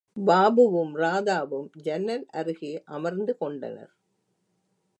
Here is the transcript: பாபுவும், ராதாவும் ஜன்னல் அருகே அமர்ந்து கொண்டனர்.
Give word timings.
பாபுவும், 0.17 0.93
ராதாவும் 0.95 1.69
ஜன்னல் 1.81 2.25
அருகே 2.31 2.83
அமர்ந்து 2.85 3.37
கொண்டனர். 3.37 3.93